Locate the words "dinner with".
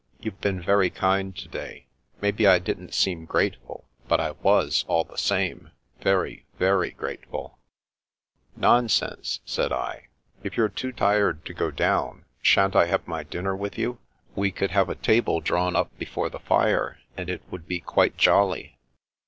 13.21-13.77